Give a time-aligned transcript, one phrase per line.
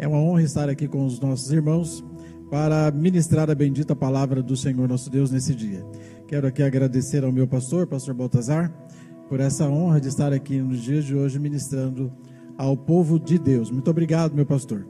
[0.00, 2.02] É uma honra estar aqui com os nossos irmãos
[2.50, 5.84] para ministrar a bendita palavra do Senhor nosso Deus nesse dia.
[6.26, 8.72] Quero aqui agradecer ao meu pastor, pastor Baltazar,
[9.28, 12.10] por essa honra de estar aqui nos dias de hoje ministrando
[12.56, 13.70] ao povo de Deus.
[13.70, 14.88] Muito obrigado, meu pastor.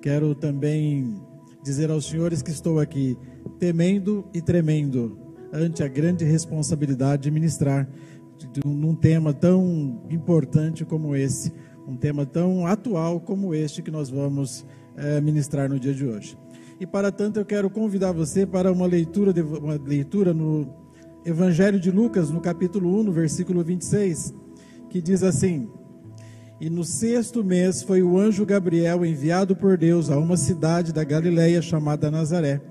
[0.00, 1.20] Quero também
[1.64, 3.18] dizer aos senhores que estou aqui
[3.58, 5.18] temendo e tremendo
[5.52, 7.88] ante a grande responsabilidade de ministrar
[8.64, 11.52] num tema tão importante como esse,
[11.90, 14.64] um tema tão atual como este que nós vamos
[14.96, 16.38] é, ministrar no dia de hoje.
[16.78, 20.72] E para tanto eu quero convidar você para uma leitura, de, uma leitura no
[21.24, 24.32] Evangelho de Lucas, no capítulo 1, no versículo 26,
[24.88, 25.68] que diz assim:
[26.60, 31.02] E no sexto mês foi o anjo Gabriel enviado por Deus a uma cidade da
[31.02, 32.62] Galiléia chamada Nazaré,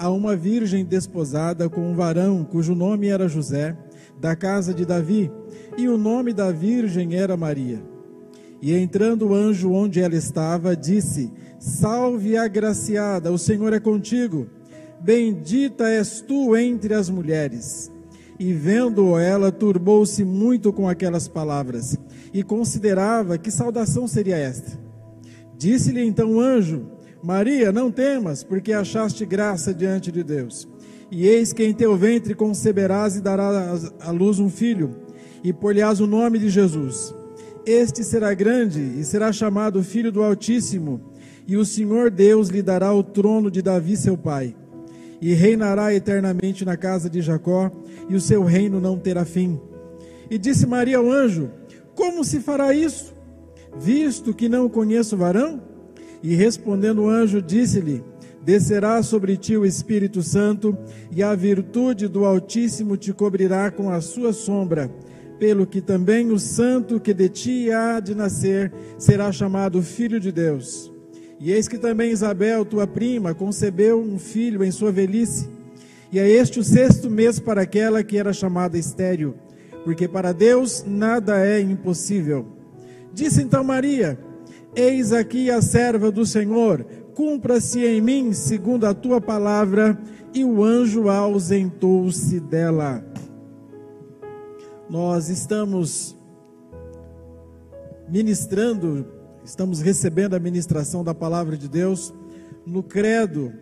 [0.00, 3.76] a uma virgem desposada com um varão cujo nome era José,
[4.20, 5.30] da casa de Davi,
[5.76, 7.97] e o nome da virgem era Maria.
[8.60, 14.48] E entrando o anjo onde ela estava, disse: Salve, agraciada, o Senhor é contigo.
[15.00, 17.90] Bendita és tu entre as mulheres.
[18.38, 21.98] E vendo ela, turbou-se muito com aquelas palavras,
[22.32, 24.78] e considerava que saudação seria esta.
[25.56, 26.86] Disse-lhe então o anjo:
[27.22, 30.68] Maria, não temas, porque achaste graça diante de Deus.
[31.10, 34.94] E eis que em teu ventre conceberás e darás à luz um filho,
[35.42, 37.14] e por-lhe-ás o nome de Jesus.
[37.68, 41.02] Este será grande e será chamado Filho do Altíssimo,
[41.46, 44.56] e o Senhor Deus lhe dará o trono de Davi, seu pai.
[45.20, 47.70] E reinará eternamente na casa de Jacó,
[48.08, 49.60] e o seu reino não terá fim.
[50.30, 51.50] E disse Maria ao anjo:
[51.94, 53.14] Como se fará isso,
[53.78, 55.60] visto que não conheço varão?
[56.22, 58.02] E respondendo o anjo, disse-lhe:
[58.42, 60.74] Descerá sobre ti o Espírito Santo,
[61.14, 64.90] e a virtude do Altíssimo te cobrirá com a sua sombra
[65.38, 70.32] pelo que também o santo que de ti há de nascer será chamado filho de
[70.32, 70.92] Deus.
[71.40, 75.48] E eis que também Isabel, tua prima, concebeu um filho em sua velhice,
[76.10, 79.34] e é este o sexto mês para aquela que era chamada estéril,
[79.84, 82.46] porque para Deus nada é impossível.
[83.12, 84.18] Disse então Maria:
[84.74, 86.84] Eis aqui a serva do Senhor,
[87.14, 89.98] cumpra-se em mim segundo a tua palavra.
[90.34, 93.02] E o anjo ausentou-se dela
[94.88, 96.16] nós estamos
[98.08, 99.06] ministrando,
[99.44, 102.14] estamos recebendo a ministração da palavra de Deus
[102.64, 103.52] no Credo,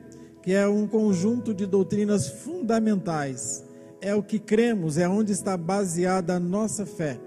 [0.42, 3.64] que é um conjunto de doutrinas fundamentais.
[4.00, 7.18] É o que cremos, é onde está baseada a nossa fé.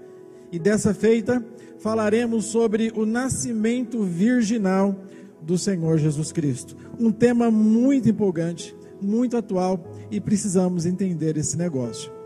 [0.50, 1.44] E dessa feita,
[1.78, 4.96] falaremos sobre o nascimento virginal
[5.42, 6.76] do Senhor Jesus Cristo.
[6.98, 12.19] Um tema muito empolgante, muito atual e precisamos entender esse negócio.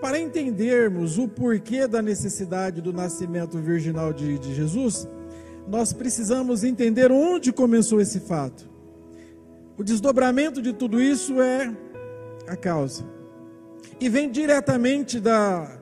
[0.00, 5.06] Para entendermos o porquê da necessidade do nascimento virginal de, de Jesus,
[5.68, 8.68] nós precisamos entender onde começou esse fato.
[9.76, 11.74] O desdobramento de tudo isso é
[12.48, 13.04] a causa.
[14.00, 15.78] E vem diretamente da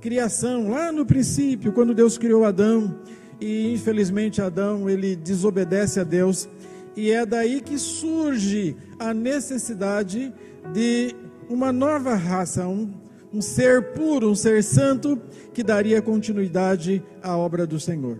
[0.00, 2.98] criação, lá no princípio, quando Deus criou Adão,
[3.40, 6.48] e infelizmente Adão, ele desobedece a Deus,
[6.96, 10.32] e é daí que surge a necessidade
[10.72, 11.14] de
[11.48, 12.92] uma nova raça, um,
[13.32, 15.20] um ser puro, um ser santo,
[15.54, 18.18] que daria continuidade à obra do Senhor.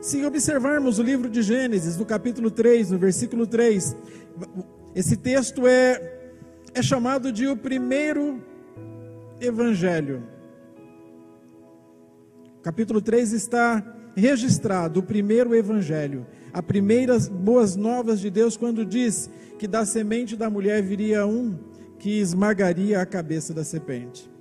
[0.00, 3.96] Se observarmos o livro de Gênesis, no capítulo 3, no versículo 3,
[4.94, 6.32] esse texto é,
[6.74, 8.42] é chamado de o primeiro
[9.40, 10.24] evangelho.
[12.62, 13.84] Capítulo 3 está
[14.16, 20.36] registrado o primeiro evangelho, a primeiras boas novas de Deus, quando diz que da semente
[20.36, 21.56] da mulher viria um
[21.98, 24.31] que esmagaria a cabeça da serpente.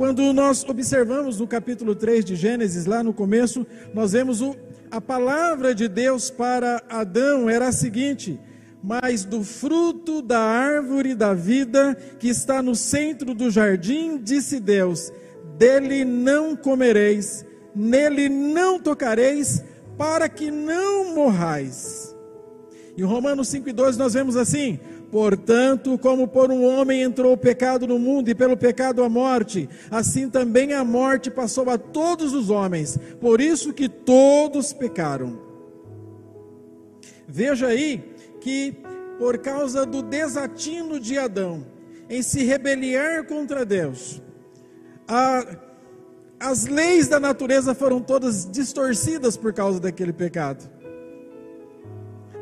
[0.00, 4.56] Quando nós observamos no capítulo 3 de Gênesis, lá no começo, nós vemos o,
[4.90, 8.40] a palavra de Deus para Adão era a seguinte:
[8.82, 15.12] Mas do fruto da árvore da vida que está no centro do jardim, disse Deus:
[15.58, 17.44] Dele não comereis,
[17.76, 19.62] nele não tocareis,
[19.98, 22.16] para que não morrais.
[22.96, 24.80] Em Romanos 5,2 nós vemos assim:
[25.10, 29.68] Portanto, como por um homem entrou o pecado no mundo e pelo pecado a morte,
[29.90, 35.38] assim também a morte passou a todos os homens, por isso que todos pecaram.
[37.26, 38.76] Veja aí que
[39.18, 41.66] por causa do desatino de Adão
[42.08, 44.22] em se rebeliar contra Deus,
[45.06, 45.44] a,
[46.38, 50.79] as leis da natureza foram todas distorcidas por causa daquele pecado.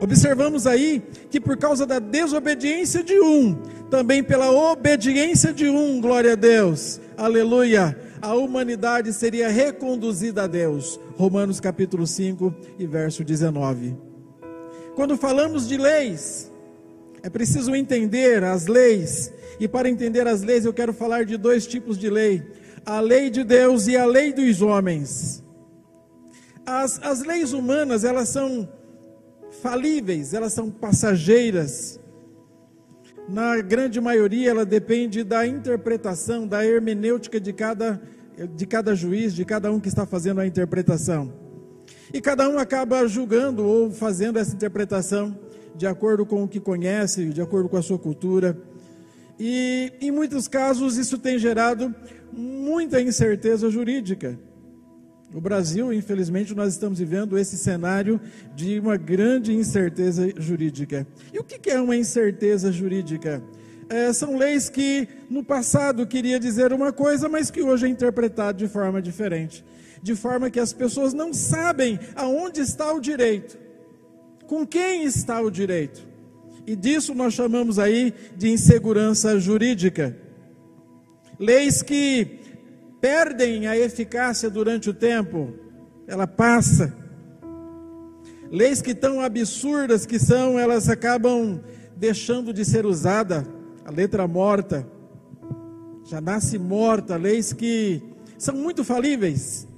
[0.01, 3.55] Observamos aí que por causa da desobediência de um,
[3.91, 11.01] também pela obediência de um, glória a Deus, aleluia, a humanidade seria reconduzida a Deus.
[11.17, 13.97] Romanos capítulo 5 e verso 19.
[14.95, 16.51] Quando falamos de leis,
[17.23, 21.67] é preciso entender as leis, e para entender as leis eu quero falar de dois
[21.67, 22.43] tipos de lei:
[22.87, 25.43] a lei de Deus e a lei dos homens.
[26.65, 28.69] As, as leis humanas, elas são
[29.59, 32.01] falíveis, elas são passageiras.
[33.29, 38.01] Na grande maioria, ela depende da interpretação, da hermenêutica de cada,
[38.55, 41.33] de cada juiz, de cada um que está fazendo a interpretação.
[42.13, 45.39] E cada um acaba julgando ou fazendo essa interpretação
[45.77, 48.59] de acordo com o que conhece, de acordo com a sua cultura.
[49.39, 51.95] E em muitos casos isso tem gerado
[52.33, 54.39] muita incerteza jurídica.
[55.31, 58.19] No Brasil, infelizmente, nós estamos vivendo esse cenário
[58.55, 61.07] de uma grande incerteza jurídica.
[61.33, 63.43] E o que é uma incerteza jurídica?
[63.91, 68.59] É, são leis que no passado queria dizer uma coisa, mas que hoje é interpretado
[68.59, 69.65] de forma diferente.
[70.03, 73.59] De forma que as pessoas não sabem aonde está o direito,
[74.47, 76.07] com quem está o direito.
[76.67, 80.17] E disso nós chamamos aí de insegurança jurídica.
[81.39, 82.38] Leis que
[83.01, 85.53] perdem a eficácia durante o tempo,
[86.07, 86.95] ela passa.
[88.51, 91.61] Leis que tão absurdas que são, elas acabam
[91.97, 93.47] deixando de ser usada,
[93.85, 94.87] a letra morta
[96.09, 98.03] já nasce morta, leis que
[98.39, 99.69] são muito falíveis.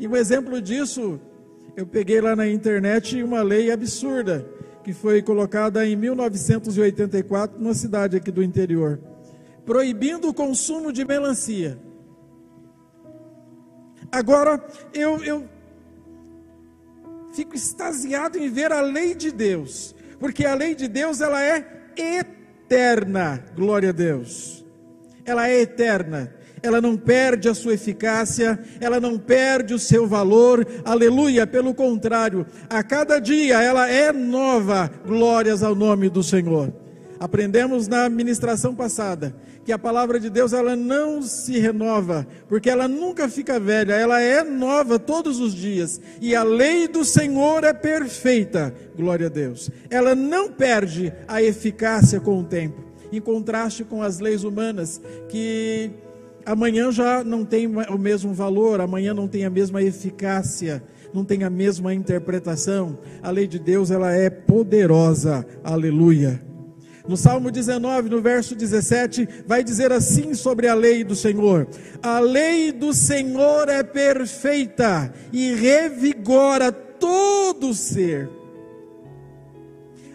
[0.00, 1.20] E um exemplo disso,
[1.76, 4.44] eu peguei lá na internet uma lei absurda
[4.82, 8.98] que foi colocada em 1984 numa cidade aqui do interior,
[9.64, 11.78] proibindo o consumo de melancia.
[14.12, 14.62] Agora,
[14.92, 15.48] eu, eu
[17.32, 21.64] fico extasiado em ver a lei de Deus, porque a lei de Deus ela é
[21.96, 24.64] eterna, glória a Deus.
[25.24, 26.34] Ela é eterna.
[26.62, 32.46] Ela não perde a sua eficácia, ela não perde o seu valor, aleluia, pelo contrário,
[32.68, 36.70] a cada dia ela é nova, glórias ao nome do Senhor.
[37.18, 39.34] Aprendemos na ministração passada
[39.64, 44.20] que a palavra de Deus ela não se renova, porque ela nunca fica velha, ela
[44.20, 46.00] é nova todos os dias.
[46.20, 49.70] E a lei do Senhor é perfeita, glória a Deus.
[49.90, 55.90] Ela não perde a eficácia com o tempo, em contraste com as leis humanas que
[56.44, 60.82] amanhã já não tem o mesmo valor, amanhã não tem a mesma eficácia,
[61.12, 62.98] não tem a mesma interpretação.
[63.22, 65.46] A lei de Deus ela é poderosa.
[65.62, 66.49] Aleluia.
[67.06, 71.66] No Salmo 19, no verso 17, vai dizer assim sobre a lei do Senhor:
[72.02, 78.28] A lei do Senhor é perfeita e revigora todo o ser.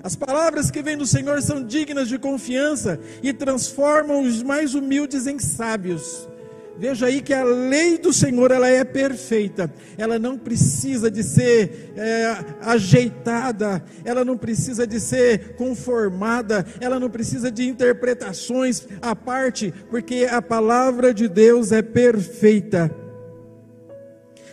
[0.03, 5.25] As palavras que vêm do Senhor são dignas de confiança e transformam os mais humildes
[5.25, 6.29] em sábios.
[6.77, 11.93] Veja aí que a lei do Senhor ela é perfeita, ela não precisa de ser
[11.95, 19.73] é, ajeitada, ela não precisa de ser conformada, ela não precisa de interpretações à parte,
[19.89, 22.93] porque a palavra de Deus é perfeita.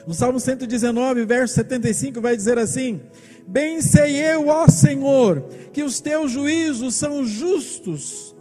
[0.06, 3.00] O Salmo 119, verso 75 vai dizer assim:
[3.46, 5.42] Bem sei eu, ó Senhor,
[5.72, 8.31] que os teus juízos são justos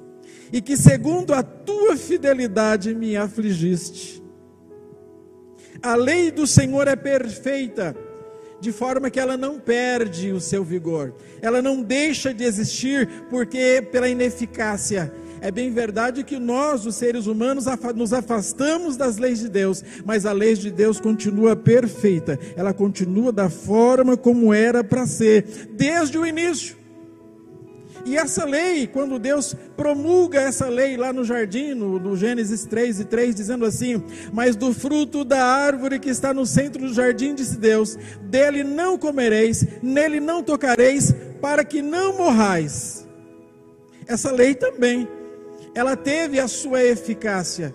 [0.52, 4.22] e que segundo a tua fidelidade me afligiste.
[5.82, 7.96] A lei do Senhor é perfeita,
[8.60, 13.88] de forma que ela não perde o seu vigor, ela não deixa de existir porque
[13.92, 15.12] pela ineficácia.
[15.44, 20.24] É bem verdade que nós, os seres humanos, nos afastamos das leis de Deus, mas
[20.24, 26.20] a lei de Deus continua perfeita, ela continua da forma como era para ser, desde
[26.20, 26.81] o início.
[28.06, 33.02] E essa lei, quando Deus promulga essa lei lá no jardim, no, no, Gênesis 3
[33.02, 34.04] e 3, dizendo assim:
[34.34, 38.98] Mas do fruto da árvore que está no centro do jardim, disse Deus: Dele não
[38.98, 43.08] comereis, nele não tocareis, para que não morrais.
[44.08, 45.08] Essa lei também,
[45.76, 47.74] ela teve a sua eficácia.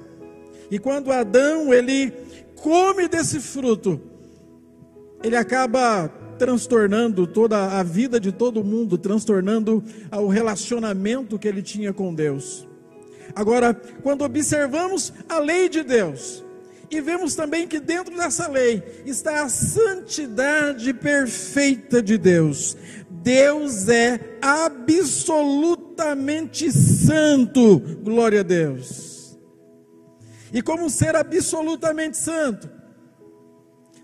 [0.71, 2.13] E quando Adão ele
[2.57, 4.01] come desse fruto,
[5.23, 11.93] ele acaba transtornando toda a vida de todo mundo, transtornando o relacionamento que ele tinha
[11.93, 12.67] com Deus.
[13.35, 16.45] Agora, quando observamos a lei de Deus,
[16.91, 22.77] e vemos também que dentro dessa lei está a santidade perfeita de Deus.
[23.11, 29.37] Deus é absolutamente santo, glória a Deus.
[30.53, 32.76] E como ser absolutamente santo?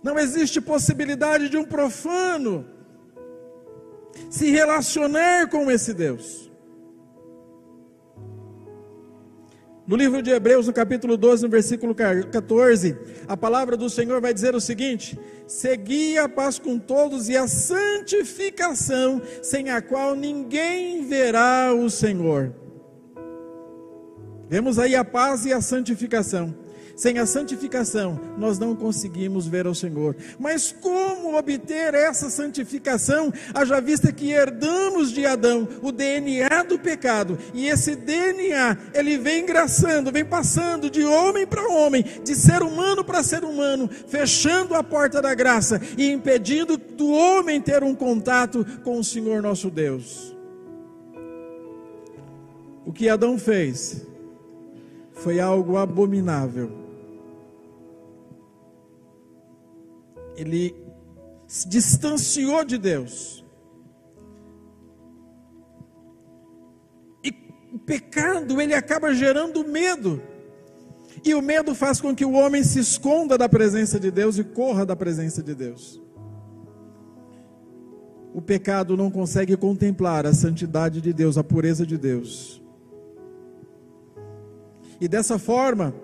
[0.02, 2.66] Não existe possibilidade de um profano
[4.28, 6.50] se relacionar com esse Deus.
[9.86, 14.32] No livro de Hebreus, no capítulo 12, no versículo 14, a palavra do Senhor vai
[14.32, 21.04] dizer o seguinte: Segui a paz com todos e a santificação, sem a qual ninguém
[21.06, 22.54] verá o Senhor.
[24.48, 26.61] Vemos aí a paz e a santificação.
[26.96, 30.14] Sem a santificação, nós não conseguimos ver ao Senhor.
[30.38, 37.38] Mas como obter essa santificação, haja vista que herdamos de Adão o DNA do pecado,
[37.54, 43.04] e esse DNA, ele vem engraçando, vem passando de homem para homem, de ser humano
[43.04, 48.64] para ser humano, fechando a porta da graça e impedindo do homem ter um contato
[48.84, 50.36] com o Senhor nosso Deus.
[52.84, 54.04] O que Adão fez
[55.14, 56.81] foi algo abominável
[60.36, 60.74] ele
[61.46, 63.44] se distanciou de Deus.
[67.22, 67.30] E
[67.72, 70.22] o pecado, ele acaba gerando medo.
[71.24, 74.44] E o medo faz com que o homem se esconda da presença de Deus e
[74.44, 76.00] corra da presença de Deus.
[78.34, 82.62] O pecado não consegue contemplar a santidade de Deus, a pureza de Deus.
[84.98, 85.94] E dessa forma,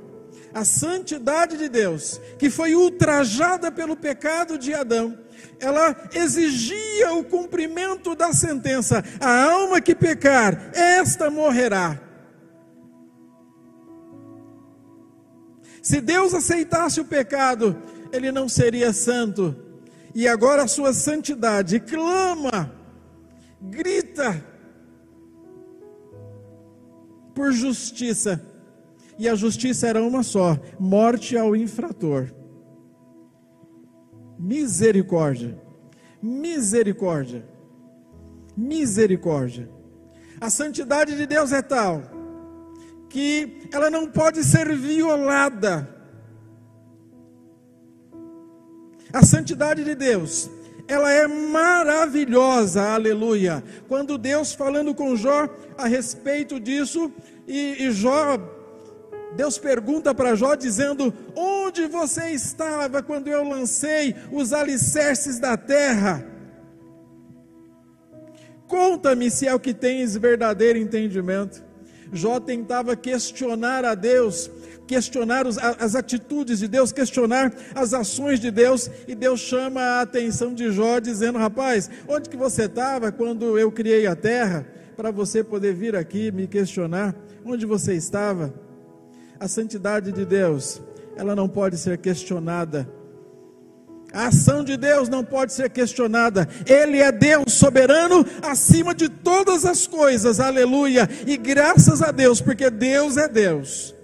[0.53, 5.19] a santidade de Deus, que foi ultrajada pelo pecado de Adão,
[5.61, 12.01] ela exigia o cumprimento da sentença: a alma que pecar, esta morrerá.
[15.83, 17.81] Se Deus aceitasse o pecado,
[18.13, 19.57] ele não seria santo.
[20.15, 22.75] E agora a sua santidade clama,
[23.61, 24.45] grita
[27.35, 28.48] por justiça
[29.19, 32.33] e a justiça era uma só: morte ao infrator.
[34.39, 35.61] Misericórdia,
[36.23, 37.45] misericórdia,
[38.57, 39.69] misericórdia.
[40.41, 42.03] A santidade de Deus é tal
[43.09, 45.97] que ela não pode ser violada.
[49.13, 50.51] A santidade de Deus,
[50.87, 53.65] ela é maravilhosa, aleluia.
[53.89, 57.11] Quando Deus falando com Jó a respeito disso,
[57.47, 58.37] e, e Jó
[59.39, 66.27] Deus pergunta para Jó, dizendo: Onde você estava quando eu lancei os alicerces da terra?
[68.67, 71.63] Conta-me se é o que tens verdadeiro entendimento.
[72.13, 74.51] Jó tentava questionar a Deus,
[74.89, 80.01] questionar os, as atitudes de Deus, questionar as ações de Deus, e Deus chama a
[80.01, 84.67] atenção de Jó, dizendo: Rapaz, onde que você estava quando eu criei a terra?
[84.97, 87.15] Para você poder vir aqui me questionar,
[87.45, 88.67] onde você estava?
[89.41, 90.83] A santidade de Deus,
[91.17, 92.89] ela não pode ser questionada.
[94.13, 96.49] A ação de Deus não pode ser questionada.
[96.67, 100.41] Ele é Deus soberano acima de todas as coisas.
[100.41, 101.09] Aleluia!
[101.27, 103.95] E graças a Deus, porque Deus é Deus.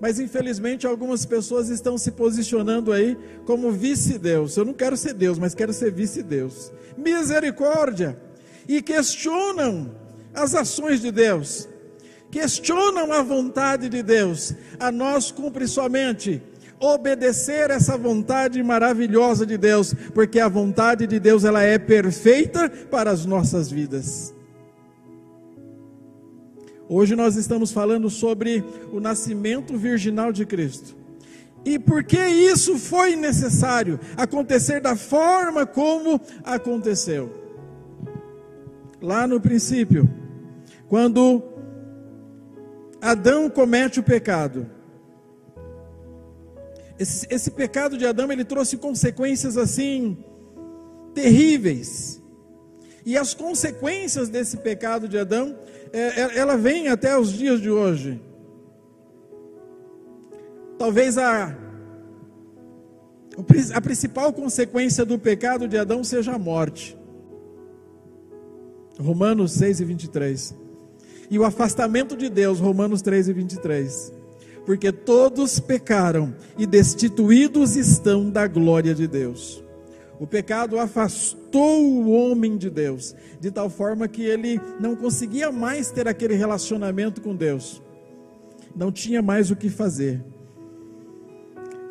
[0.00, 4.56] Mas infelizmente algumas pessoas estão se posicionando aí como vice-deus.
[4.56, 6.72] Eu não quero ser Deus, mas quero ser vice-deus.
[6.96, 8.18] Misericórdia!
[8.66, 9.94] E questionam
[10.34, 11.68] as ações de Deus
[12.32, 16.42] questionam a vontade de Deus, a nós cumpre somente
[16.80, 23.10] obedecer essa vontade maravilhosa de Deus, porque a vontade de Deus ela é perfeita para
[23.10, 24.34] as nossas vidas.
[26.88, 30.96] Hoje nós estamos falando sobre o nascimento virginal de Cristo.
[31.64, 37.30] E por que isso foi necessário acontecer da forma como aconteceu?
[39.00, 40.08] Lá no princípio,
[40.88, 41.51] quando
[43.02, 44.70] Adão comete o pecado.
[46.96, 50.16] Esse, esse, pecado de Adão ele trouxe consequências assim
[51.12, 52.22] terríveis.
[53.04, 55.58] E as consequências desse pecado de Adão,
[55.92, 58.22] é, é, ela vem até os dias de hoje.
[60.78, 61.58] Talvez a,
[63.74, 66.96] a principal consequência do pecado de Adão seja a morte.
[68.96, 70.61] Romanos 6 e 23
[71.32, 74.12] e o afastamento de Deus, Romanos 3 e 23.
[74.66, 79.64] Porque todos pecaram e destituídos estão da glória de Deus.
[80.20, 85.90] O pecado afastou o homem de Deus, de tal forma que ele não conseguia mais
[85.90, 87.80] ter aquele relacionamento com Deus,
[88.76, 90.22] não tinha mais o que fazer.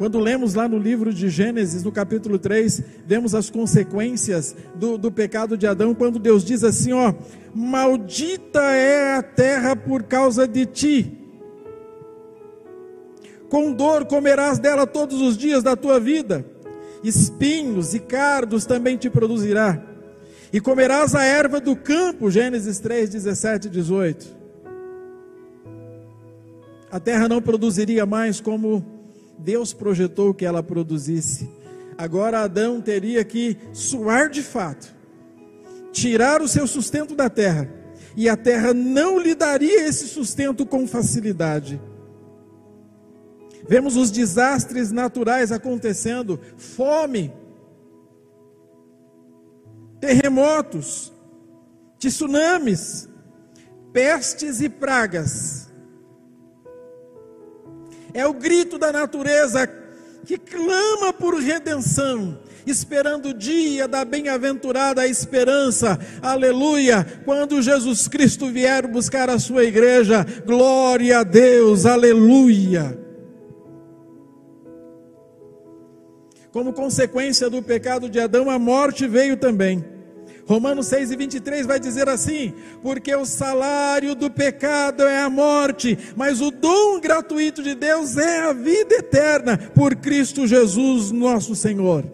[0.02, 5.12] Quando lemos lá no livro de Gênesis, no capítulo 3, vemos as consequências do, do
[5.12, 7.14] pecado de Adão, quando Deus diz assim: Ó,
[7.54, 11.20] maldita é a terra por causa de ti.
[13.48, 16.44] Com dor comerás dela todos os dias da tua vida,
[17.04, 19.80] espinhos e cardos também te produzirá,
[20.52, 22.32] e comerás a erva do campo.
[22.32, 24.36] Gênesis 3, 17 e 18.
[26.90, 29.00] A terra não produziria mais como
[29.42, 31.50] Deus projetou que ela produzisse.
[31.98, 34.94] Agora Adão teria que suar de fato,
[35.92, 37.70] tirar o seu sustento da terra,
[38.16, 41.82] e a terra não lhe daria esse sustento com facilidade.
[43.68, 47.32] Vemos os desastres naturais acontecendo, fome,
[50.00, 51.14] terremotos,
[52.00, 53.08] tsunamis,
[53.94, 55.71] pestes e pragas.
[58.14, 59.68] É o grito da natureza
[60.26, 68.88] que clama por redenção, esperando o dia da bem-aventurada esperança, aleluia, quando Jesus Cristo vier
[68.88, 73.00] buscar a sua igreja, glória a Deus, aleluia.
[76.52, 79.84] Como consequência do pecado de Adão, a morte veio também.
[80.46, 85.98] Romanos 6 e 23 vai dizer assim: porque o salário do pecado é a morte,
[86.16, 92.06] mas o dom gratuito de Deus é a vida eterna por Cristo Jesus, nosso Senhor.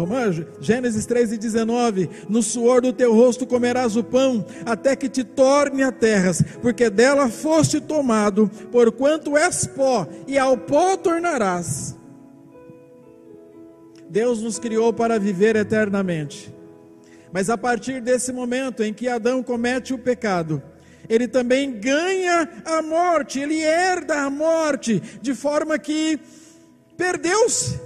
[0.00, 5.10] Romanos, Gênesis 3 e 19: No suor do teu rosto comerás o pão, até que
[5.10, 11.99] te torne a terras, porque dela foste tomado, porquanto és pó, e ao pó tornarás.
[14.10, 16.52] Deus nos criou para viver eternamente.
[17.32, 20.60] Mas a partir desse momento em que Adão comete o pecado,
[21.08, 26.18] ele também ganha a morte, ele herda a morte, de forma que
[26.96, 27.80] perdeu-se.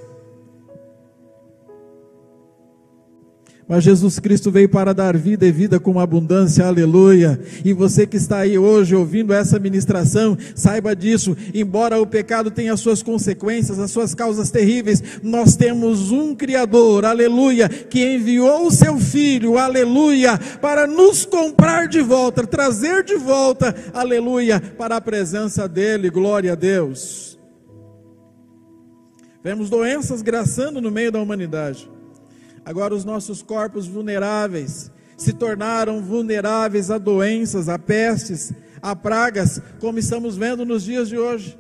[3.67, 7.41] Mas Jesus Cristo veio para dar vida e vida com abundância, aleluia.
[7.65, 11.35] E você que está aí hoje ouvindo essa ministração, saiba disso.
[11.55, 17.07] Embora o pecado tenha as suas consequências, as suas causas terríveis, nós temos um Criador,
[17.07, 23.75] aleluia, que enviou o seu Filho, aleluia, para nos comprar de volta, trazer de volta,
[23.95, 27.39] aleluia, para a presença dEle, glória a Deus.
[29.43, 31.94] Vemos doenças graçando no meio da humanidade.
[32.65, 39.99] Agora, os nossos corpos vulneráveis se tornaram vulneráveis a doenças, a pestes, a pragas, como
[39.99, 41.59] estamos vendo nos dias de hoje.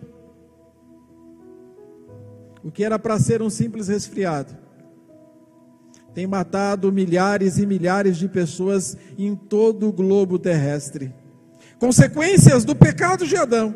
[2.62, 4.64] O que era para ser um simples resfriado
[6.14, 11.12] tem matado milhares e milhares de pessoas em todo o globo terrestre.
[11.78, 13.74] Consequências do pecado de Adão,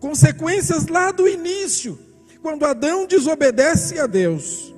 [0.00, 1.98] consequências lá do início,
[2.40, 4.74] quando Adão desobedece a Deus.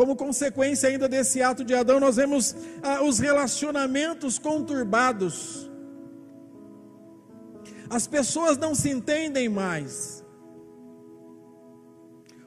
[0.00, 5.70] Como consequência ainda desse ato de Adão, nós vemos ah, os relacionamentos conturbados.
[7.90, 10.24] As pessoas não se entendem mais.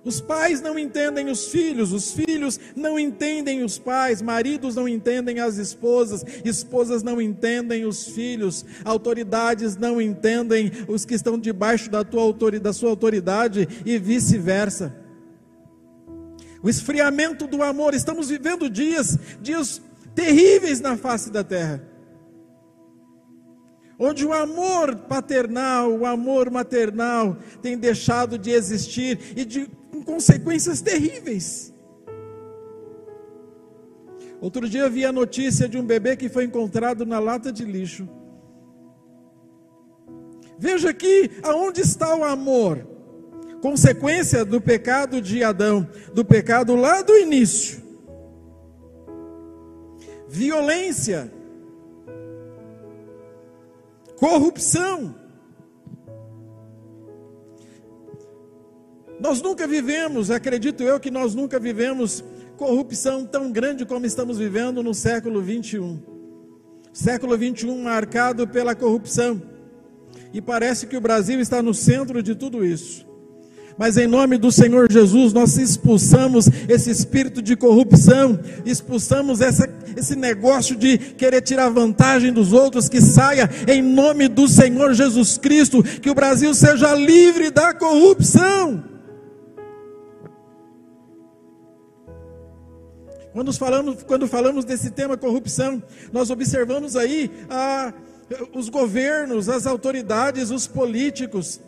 [0.04, 5.40] Os pais não entendem os filhos, os filhos não entendem os pais, maridos não entendem
[5.40, 12.04] as esposas, esposas não entendem os filhos, autoridades não entendem os que estão debaixo da,
[12.04, 15.03] tua autoridade, da sua autoridade e vice-versa
[16.64, 17.94] o esfriamento do amor.
[17.94, 19.82] Estamos vivendo dias, dias
[20.16, 21.86] terríveis na face da terra.
[24.00, 30.82] Onde o amor paternal, o amor maternal tem deixado de existir e de com consequências
[30.82, 31.72] terríveis.
[34.42, 38.10] Outro dia vi a notícia de um bebê que foi encontrado na lata de lixo.
[40.58, 42.93] Veja aqui aonde está o amor
[43.64, 47.82] consequência do pecado de Adão, do pecado lá do início.
[50.28, 51.32] Violência,
[54.18, 55.16] corrupção.
[59.18, 62.22] Nós nunca vivemos, acredito eu que nós nunca vivemos
[62.58, 66.04] corrupção tão grande como estamos vivendo no século 21.
[66.92, 69.42] Século 21 marcado pela corrupção.
[70.34, 73.13] E parece que o Brasil está no centro de tudo isso.
[73.78, 80.16] Mas em nome do Senhor Jesus, nós expulsamos esse espírito de corrupção, expulsamos essa, esse
[80.16, 85.82] negócio de querer tirar vantagem dos outros, que saia em nome do Senhor Jesus Cristo,
[85.82, 88.94] que o Brasil seja livre da corrupção.
[93.34, 95.82] Quando falamos, quando falamos desse tema corrupção,
[96.12, 97.92] nós observamos aí ah,
[98.54, 101.60] os governos, as autoridades, os políticos,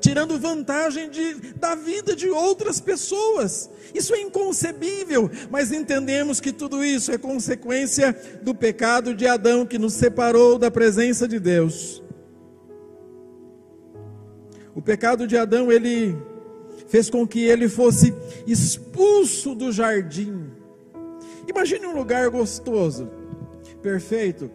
[0.00, 3.70] tirando vantagem de, da vida de outras pessoas.
[3.94, 9.78] Isso é inconcebível, mas entendemos que tudo isso é consequência do pecado de Adão que
[9.78, 12.02] nos separou da presença de Deus.
[14.74, 16.16] O pecado de Adão, ele
[16.86, 18.14] fez com que ele fosse
[18.46, 20.50] expulso do jardim.
[21.48, 23.10] Imagine um lugar gostoso,
[23.82, 24.50] perfeito,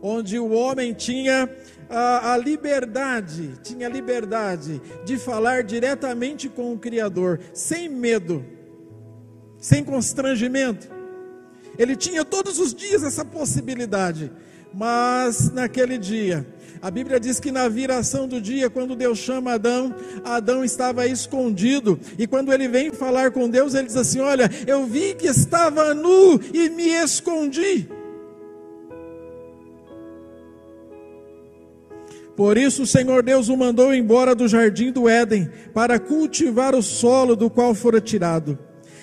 [0.00, 1.50] onde o homem tinha
[1.88, 8.44] a, a, liberdade, tinha liberdade de falar diretamente com o Criador, sem medo,
[9.58, 10.88] sem constrangimento.
[11.78, 14.32] Ele tinha todos os dias essa possibilidade,
[14.72, 16.46] mas naquele dia,
[16.80, 19.94] a Bíblia diz que na viração do dia, quando Deus chama Adão,
[20.24, 24.86] Adão estava escondido, e quando ele vem falar com Deus, ele diz assim: Olha, eu
[24.86, 27.88] vi que estava nu e me escondi.
[32.36, 36.82] Por isso o Senhor Deus o mandou embora do jardim do Éden, para cultivar o
[36.82, 38.58] solo do qual fora tirado.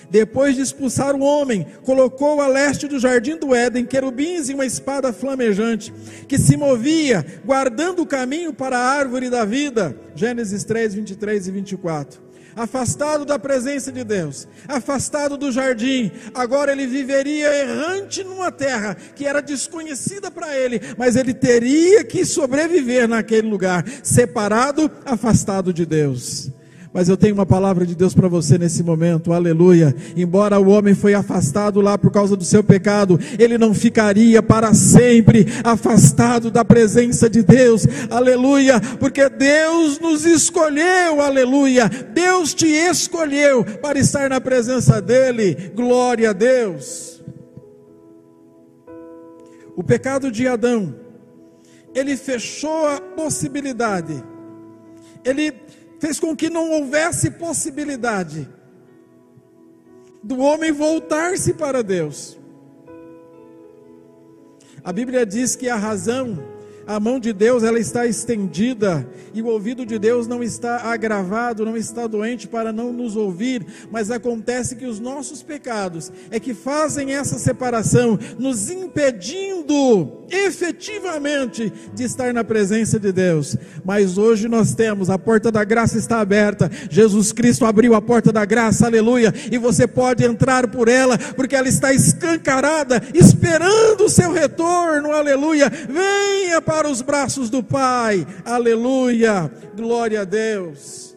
[0.10, 4.66] Depois de expulsar o homem, colocou a leste do jardim do Éden querubins e uma
[4.66, 5.92] espada flamejante,
[6.28, 9.98] que se movia, guardando o caminho para a árvore da vida.
[10.14, 16.12] Gênesis 3, 23 e 24 afastado da presença de Deus, afastado do jardim.
[16.34, 22.26] Agora ele viveria errante numa terra que era desconhecida para ele, mas ele teria que
[22.26, 26.52] sobreviver naquele lugar, separado, afastado de Deus.
[26.94, 29.96] Mas eu tenho uma palavra de Deus para você nesse momento, aleluia.
[30.16, 34.76] Embora o homem foi afastado lá por causa do seu pecado, ele não ficaria para
[34.76, 41.90] sempre afastado da presença de Deus, aleluia, porque Deus nos escolheu, aleluia.
[41.90, 47.24] Deus te escolheu para estar na presença dEle, glória a Deus.
[49.76, 50.94] O pecado de Adão,
[51.96, 54.24] ele fechou a possibilidade,
[55.26, 55.52] ele
[56.04, 58.50] fez com que não houvesse possibilidade
[60.22, 62.38] do homem voltar-se para Deus.
[64.84, 66.44] A Bíblia diz que a razão
[66.86, 71.66] a mão de Deus ela está estendida e o ouvido de Deus não está agravado,
[71.66, 76.54] não está doente para não nos ouvir, mas acontece que os nossos pecados é que
[76.54, 83.56] fazem essa separação, nos impedindo efetivamente de estar na presença de Deus.
[83.86, 86.70] Mas hoje nós temos, a porta da graça está aberta.
[86.90, 91.56] Jesus Cristo abriu a porta da graça, aleluia, e você pode entrar por ela, porque
[91.56, 95.70] ela está escancarada, esperando o seu retorno, aleluia.
[95.70, 98.26] Venha para para os braços do Pai.
[98.44, 99.52] Aleluia!
[99.76, 101.16] Glória a Deus.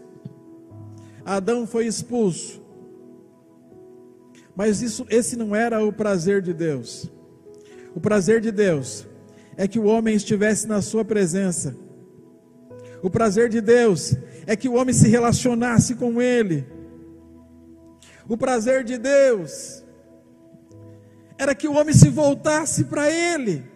[1.25, 2.63] Adão foi expulso.
[4.55, 7.11] Mas isso, esse não era o prazer de Deus.
[7.95, 9.07] O prazer de Deus
[9.57, 11.75] é que o homem estivesse na sua presença.
[13.03, 14.15] O prazer de Deus
[14.47, 16.67] é que o homem se relacionasse com ele.
[18.29, 19.83] O prazer de Deus
[21.39, 23.76] era que o homem se voltasse para ele.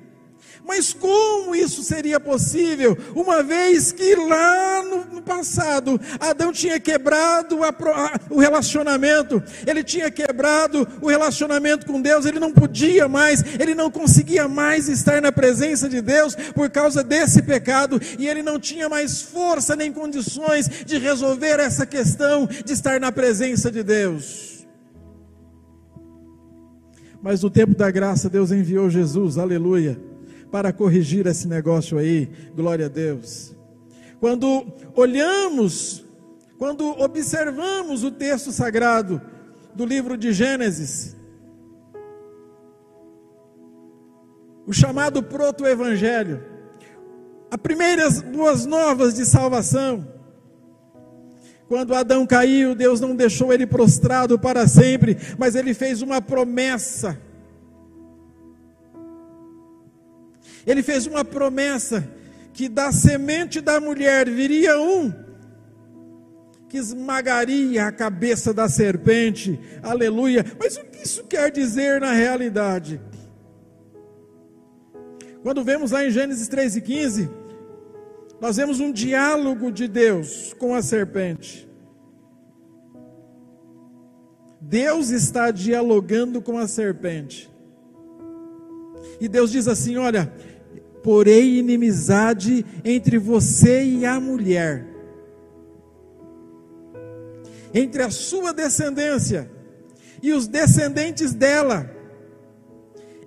[0.67, 7.69] Mas como isso seria possível, uma vez que lá no, passado Adão tinha quebrado a,
[7.69, 13.75] a, o relacionamento, ele tinha quebrado o relacionamento com Deus, ele não podia mais, ele
[13.75, 18.59] não conseguia mais estar na presença de Deus por causa desse pecado, e ele não
[18.59, 24.67] tinha mais força nem condições de resolver essa questão de estar na presença de Deus.
[27.23, 30.10] Mas no tempo da graça, Deus enviou Jesus, aleluia
[30.51, 32.29] para corrigir esse negócio aí.
[32.55, 33.55] Glória a Deus.
[34.19, 36.05] Quando olhamos,
[36.59, 39.21] quando observamos o texto sagrado
[39.75, 41.17] do livro de Gênesis,
[44.67, 46.45] o chamado proto-evangelho,
[47.51, 50.07] as primeiras boas novas de salvação,
[51.67, 57.17] quando Adão caiu, Deus não deixou ele prostrado para sempre, mas ele fez uma promessa
[60.67, 62.07] Ele fez uma promessa
[62.53, 65.31] que da semente da mulher viria um
[66.71, 69.59] que esmagaria a cabeça da serpente.
[69.83, 70.45] Aleluia.
[70.57, 73.01] Mas o que isso quer dizer na realidade?
[75.43, 77.31] Quando vemos lá em Gênesis 3 e 15,
[78.41, 81.69] nós vemos um diálogo de Deus com a serpente.
[84.61, 87.51] Deus está dialogando com a serpente.
[89.21, 90.33] E Deus diz assim: Olha,
[91.03, 94.87] porém inimizade entre você e a mulher,
[97.73, 99.51] entre a sua descendência
[100.23, 101.91] e os descendentes dela.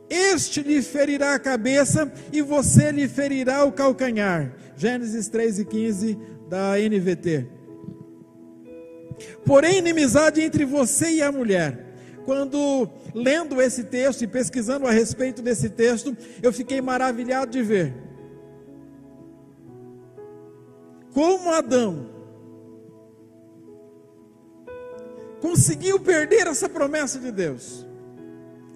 [0.09, 4.53] Este lhe ferirá a cabeça e você lhe ferirá o calcanhar.
[4.75, 7.47] Gênesis 3 e 15 da NVT.
[9.45, 11.82] Porém, inimizade entre você e a mulher
[12.25, 17.93] quando lendo esse texto e pesquisando a respeito desse texto, eu fiquei maravilhado de ver
[21.13, 22.09] como Adão
[25.39, 27.85] conseguiu perder essa promessa de Deus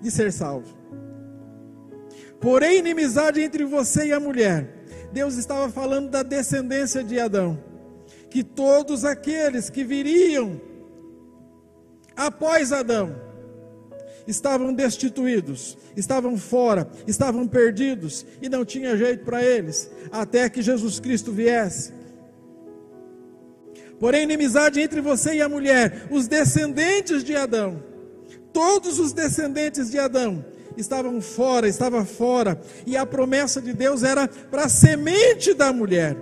[0.01, 0.77] de ser salvo.
[2.39, 7.57] Porém, inimizade entre você e a mulher, Deus estava falando da descendência de Adão,
[8.29, 10.61] que todos aqueles que viriam
[12.15, 13.26] após Adão
[14.27, 20.99] estavam destituídos, estavam fora, estavam perdidos e não tinha jeito para eles, até que Jesus
[20.99, 21.93] Cristo viesse.
[23.99, 27.83] Porém, inimizade entre você e a mulher, os descendentes de Adão,
[28.53, 34.27] todos os descendentes de Adão estavam fora, estava fora, e a promessa de Deus era
[34.27, 36.15] para a semente da mulher.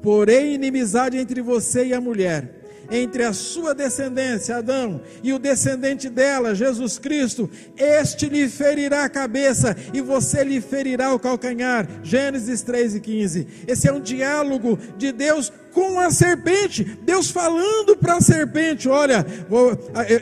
[0.00, 6.08] Porém, inimizade entre você e a mulher, entre a sua descendência, Adão, e o descendente
[6.08, 11.88] dela, Jesus Cristo, este lhe ferirá a cabeça e você lhe ferirá o calcanhar.
[12.02, 13.46] Gênesis 3 e 15.
[13.66, 19.26] Esse é um diálogo de Deus com a serpente, Deus falando para a serpente: Olha,
[19.48, 19.76] vou,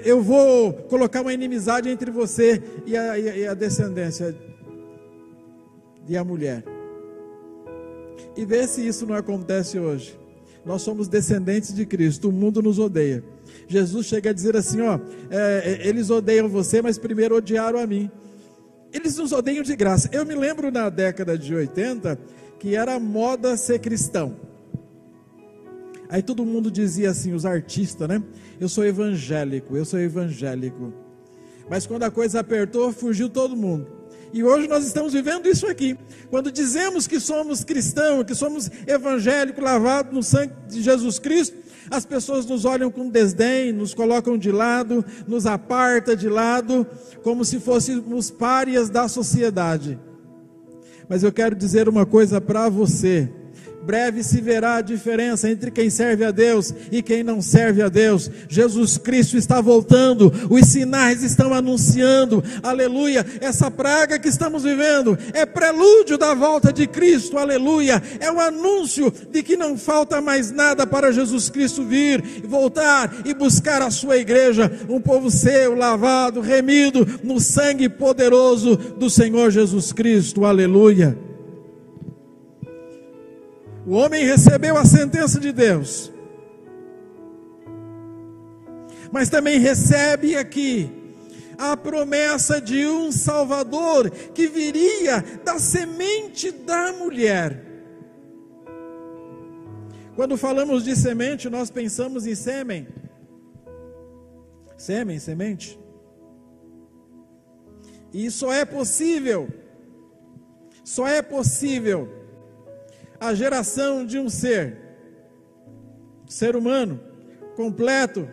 [0.05, 4.35] eu vou colocar uma inimizade entre você e a, e a descendência
[6.09, 6.65] e a mulher.
[8.37, 10.19] E vê se isso não acontece hoje.
[10.65, 13.25] Nós somos descendentes de Cristo, o mundo nos odeia.
[13.67, 14.99] Jesus chega a dizer assim: ó,
[15.31, 18.11] é, é, eles odeiam você, mas primeiro odiaram a mim.
[18.93, 20.09] Eles nos odeiam de graça.
[20.13, 22.19] Eu me lembro na década de 80
[22.59, 24.37] que era moda ser cristão.
[26.09, 28.23] Aí todo mundo dizia assim, os artistas, né?
[28.61, 30.93] Eu sou evangélico, eu sou evangélico.
[31.71, 34.02] Mas quando a coisa apertou, fugiu todo mundo.
[34.33, 35.97] E hoje nós estamos vivendo isso aqui.
[36.31, 41.57] Quando dizemos que somos cristãos, que somos evangélicos, lavados no sangue de Jesus Cristo,
[41.91, 46.87] as pessoas nos olham com desdém, nos colocam de lado, nos aparta de lado,
[47.23, 49.99] como se fôssemos párias da sociedade.
[51.09, 53.31] Mas eu quero dizer uma coisa para você
[53.83, 57.89] breve se verá a diferença entre quem serve a Deus e quem não serve a
[57.89, 58.31] Deus.
[58.49, 63.25] Jesus Cristo está voltando, os sinais estão anunciando, aleluia.
[63.41, 68.03] Essa praga que estamos vivendo é prelúdio da volta de Cristo, aleluia.
[68.21, 73.23] É o um anúncio de que não falta mais nada para Jesus Cristo vir, voltar
[73.25, 79.51] e buscar a sua igreja, um povo seu, lavado, remido no sangue poderoso do Senhor
[79.51, 81.32] Jesus Cristo, aleluia.
[83.85, 86.13] O homem recebeu a sentença de Deus,
[89.11, 90.89] mas também recebe aqui
[91.59, 97.67] a promessa de um Salvador que viria da semente da mulher.
[100.15, 102.87] Quando falamos de semente, nós pensamos em sêmen.
[104.77, 105.79] Sêmen, semente.
[108.13, 109.49] E só é possível,
[110.85, 112.22] só é possível
[113.23, 114.77] a geração de um ser,
[116.27, 117.01] ser humano,
[117.55, 118.29] completo,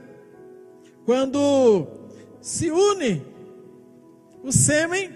[1.06, 1.86] quando
[2.41, 3.23] se une
[4.43, 5.15] o sêmen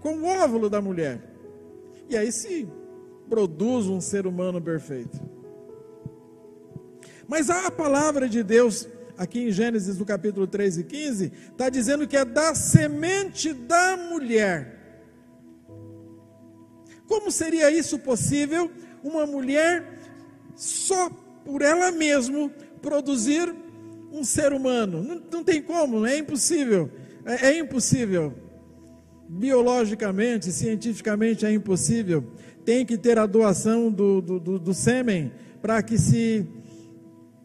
[0.00, 1.22] com o óvulo da mulher.
[2.06, 2.68] E aí se
[3.26, 5.18] produz um ser humano perfeito.
[7.26, 12.06] Mas a palavra de Deus, aqui em Gênesis, no capítulo 3 e 15, está dizendo
[12.06, 14.74] que é da semente da mulher.
[17.06, 18.70] Como seria isso possível?
[19.04, 20.00] Uma mulher
[20.56, 21.10] só
[21.44, 23.54] por ela mesma produzir
[24.10, 25.02] um ser humano.
[25.02, 26.90] Não, não tem como, é impossível.
[27.24, 28.32] É, é impossível.
[29.28, 32.24] Biologicamente, cientificamente é impossível.
[32.64, 36.46] Tem que ter a doação do, do, do, do sêmen para que se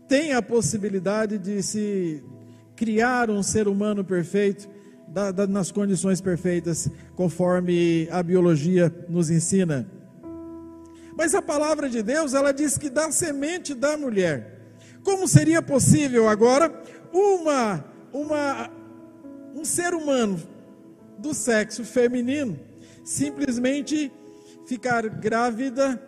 [0.07, 2.23] tenha a possibilidade de se
[2.75, 4.69] criar um ser humano perfeito
[5.07, 9.98] da, da, nas condições perfeitas, conforme a biologia nos ensina.
[11.19, 14.57] Mas a palavra de Deus, ela diz que da semente da mulher.
[15.03, 16.71] Como seria possível agora
[17.11, 18.71] uma uma
[19.53, 20.41] um ser humano
[21.17, 22.57] do sexo feminino
[23.03, 24.09] simplesmente
[24.65, 26.01] ficar grávida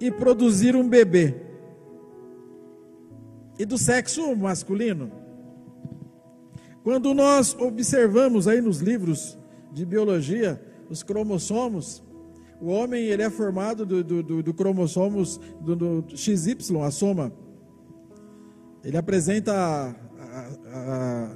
[0.00, 1.34] e produzir um bebê?
[3.58, 5.10] E do sexo masculino?
[6.84, 9.36] Quando nós observamos aí nos livros
[9.72, 12.05] de biologia os cromossomos,
[12.60, 17.32] o homem ele é formado do, do, do, do cromossomos do, do, XY, a soma.
[18.82, 21.30] Ele apresenta a, a, a,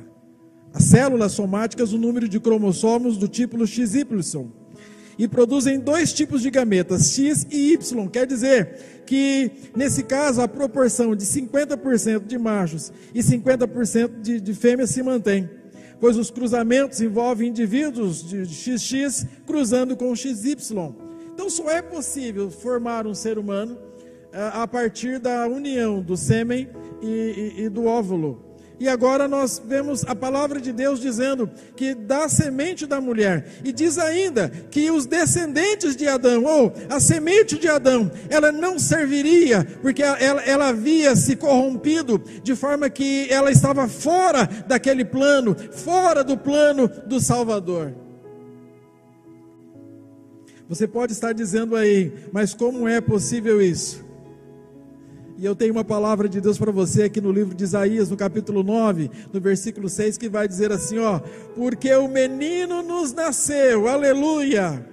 [0.73, 4.07] as células somáticas, o número de cromossomos do tipo XY.
[5.19, 8.09] E produzem dois tipos de gametas, X e Y.
[8.09, 14.55] Quer dizer que, nesse caso, a proporção de 50% de machos e 50% de, de
[14.55, 15.49] fêmeas se mantém
[16.01, 20.57] pois os cruzamentos envolvem indivíduos de XX cruzando com XY.
[21.35, 23.79] Então só é possível formar um ser humano
[24.33, 26.69] eh, a partir da união do sêmen
[27.03, 28.51] e, e, e do óvulo.
[28.81, 33.47] E agora nós vemos a palavra de Deus dizendo que da semente da mulher.
[33.63, 38.79] E diz ainda que os descendentes de Adão, ou a semente de Adão, ela não
[38.79, 45.55] serviria, porque ela, ela havia se corrompido, de forma que ela estava fora daquele plano,
[45.73, 47.93] fora do plano do Salvador.
[50.71, 54.05] Você pode estar dizendo aí, mas como é possível isso?
[55.37, 58.17] E eu tenho uma palavra de Deus para você aqui no livro de Isaías, no
[58.17, 61.19] capítulo 9, no versículo 6, que vai dizer assim: ó,
[61.57, 64.87] porque o menino nos nasceu, aleluia,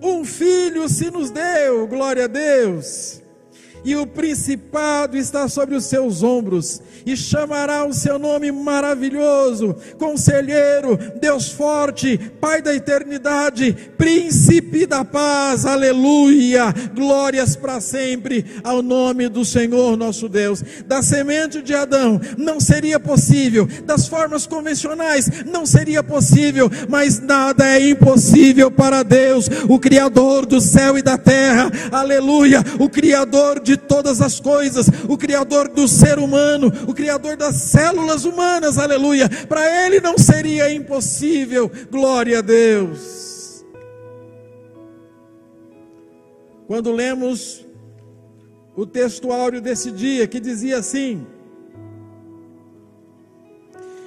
[0.00, 3.20] um filho se nos deu, glória a Deus
[3.84, 10.98] e o principado está sobre os seus ombros, e chamará o seu nome maravilhoso, Conselheiro,
[11.20, 19.44] Deus forte, Pai da eternidade, Príncipe da paz, aleluia, glórias para sempre ao nome do
[19.44, 20.62] Senhor nosso Deus.
[20.86, 27.66] Da semente de Adão não seria possível, das formas convencionais não seria possível, mas nada
[27.66, 33.69] é impossível para Deus, o Criador do céu e da terra, aleluia, o Criador de
[33.70, 39.28] de todas as coisas, o Criador do ser humano, o Criador das células humanas, aleluia.
[39.48, 43.64] Para Ele não seria impossível, glória a Deus.
[46.66, 47.64] Quando lemos
[48.74, 51.24] o textuário desse dia, que dizia assim: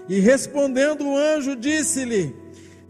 [0.10, 2.36] E respondendo o anjo, disse-lhe: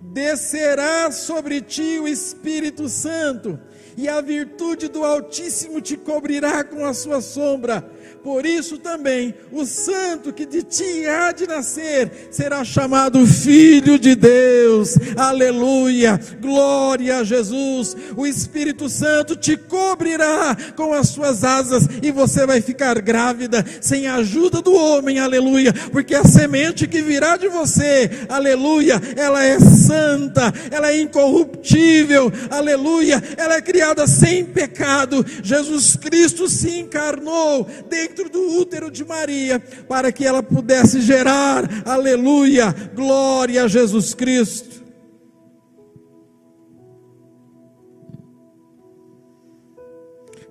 [0.01, 3.59] Descerá sobre ti o Espírito Santo
[3.95, 7.89] e a virtude do Altíssimo te cobrirá com a sua sombra.
[8.23, 14.15] Por isso também o santo que de ti há de nascer será chamado Filho de
[14.15, 14.95] Deus.
[15.17, 16.17] Aleluia!
[16.39, 17.97] Glória a Jesus.
[18.15, 24.07] O Espírito Santo te cobrirá com as suas asas e você vai ficar grávida sem
[24.07, 25.19] a ajuda do homem.
[25.19, 25.73] Aleluia!
[25.91, 32.31] Porque a semente que virá de você, aleluia, ela é santa, ela é incorruptível.
[32.49, 33.21] Aleluia!
[33.35, 35.25] Ela é criada sem pecado.
[35.43, 37.67] Jesus Cristo se encarnou
[38.13, 44.83] dentro do útero de Maria, para que ela pudesse gerar, aleluia, glória a Jesus Cristo.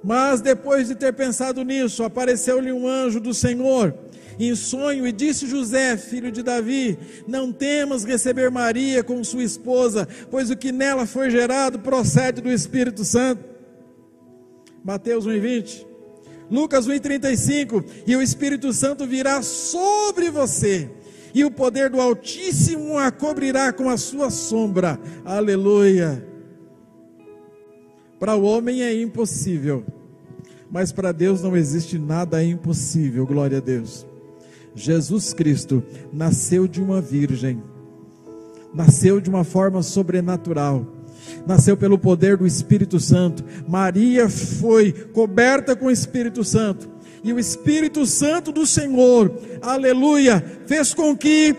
[0.05, 3.95] Mas depois de ter pensado nisso, apareceu-lhe um anjo do Senhor
[4.37, 6.99] em sonho e disse José, filho de Davi:
[7.29, 12.51] Não temas receber Maria como sua esposa, pois o que nela foi gerado procede do
[12.51, 13.45] Espírito Santo.
[14.83, 15.92] Mateus 1:20.
[16.53, 20.91] Lucas 1,35: E o Espírito Santo virá sobre você,
[21.35, 25.01] e o poder do Altíssimo a cobrirá com a sua sombra.
[25.25, 26.29] Aleluia.
[28.21, 29.83] Para o homem é impossível,
[30.71, 34.07] mas para Deus não existe nada impossível, glória a Deus.
[34.75, 37.63] Jesus Cristo nasceu de uma virgem,
[38.75, 40.87] nasceu de uma forma sobrenatural
[41.47, 43.45] nasceu pelo poder do Espírito Santo.
[43.69, 46.91] Maria foi coberta com o Espírito Santo.
[47.25, 51.57] E o Espírito Santo do Senhor, aleluia, fez com que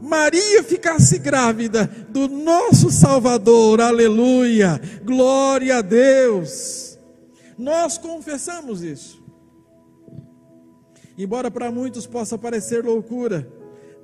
[0.00, 6.98] Maria ficasse grávida do nosso Salvador, aleluia, glória a Deus.
[7.58, 9.22] Nós confessamos isso.
[11.18, 13.50] Embora para muitos possa parecer loucura,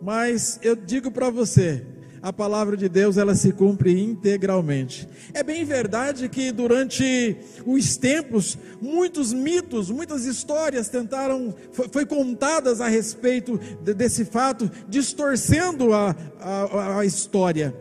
[0.00, 1.86] mas eu digo para você,
[2.22, 5.08] a palavra de Deus ela se cumpre integralmente.
[5.34, 12.80] É bem verdade que durante os tempos muitos mitos, muitas histórias tentaram foi, foi contadas
[12.80, 17.74] a respeito de, desse fato, distorcendo a, a, a história.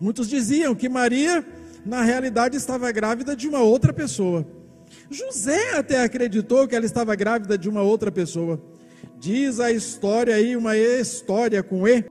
[0.00, 1.44] Muitos diziam que Maria
[1.84, 4.46] na realidade estava grávida de uma outra pessoa.
[5.10, 8.60] José até acreditou que ela estava grávida de uma outra pessoa.
[9.18, 12.04] Diz a história aí, uma história com E.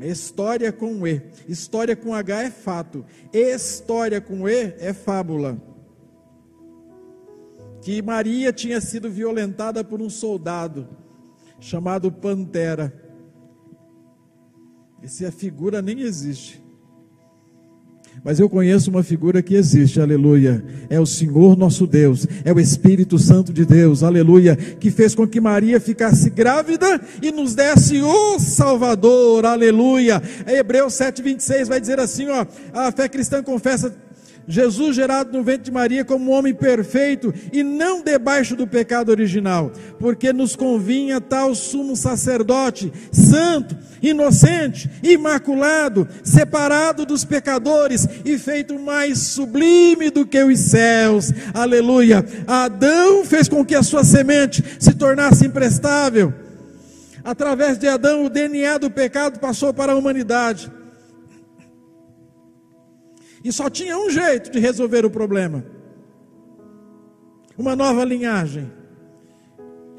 [0.00, 1.22] História com E.
[1.48, 3.04] História com H é fato.
[3.32, 5.56] História com E é fábula.
[7.80, 10.88] Que Maria tinha sido violentada por um soldado
[11.60, 12.92] chamado Pantera.
[15.02, 16.63] Essa figura nem existe.
[18.22, 20.64] Mas eu conheço uma figura que existe, aleluia.
[20.88, 25.26] É o Senhor nosso Deus, é o Espírito Santo de Deus, aleluia, que fez com
[25.26, 30.22] que Maria ficasse grávida e nos desse o Salvador, aleluia.
[30.46, 33.94] Hebreus 7,26 vai dizer assim: ó, a fé cristã confessa
[34.46, 39.10] Jesus gerado no ventre de Maria como um homem perfeito e não debaixo do pecado
[39.10, 48.78] original, porque nos convinha tal sumo sacerdote, santo, inocente, imaculado, separado dos pecadores e feito
[48.78, 51.32] mais sublime do que os céus.
[51.52, 52.24] Aleluia.
[52.46, 56.32] Adão fez com que a sua semente se tornasse imprestável.
[57.24, 60.70] Através de Adão, o DNA do pecado passou para a humanidade.
[63.44, 65.62] E só tinha um jeito de resolver o problema:
[67.58, 68.72] uma nova linhagem.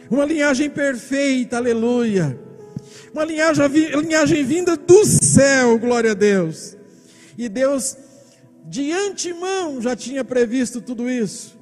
[0.10, 2.40] Uma linhagem perfeita, aleluia.
[3.14, 3.66] Uma linhagem,
[4.02, 6.76] linhagem vinda do céu, glória a Deus.
[7.38, 7.98] E Deus,
[8.66, 11.58] de antemão, já tinha previsto tudo isso.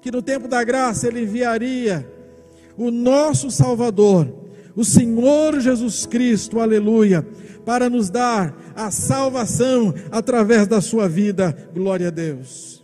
[0.00, 2.06] Que no tempo da graça Ele enviaria
[2.76, 4.32] o nosso Salvador,
[4.76, 7.26] o Senhor Jesus Cristo, aleluia,
[7.68, 11.54] para nos dar a salvação através da sua vida.
[11.74, 12.82] Glória a Deus.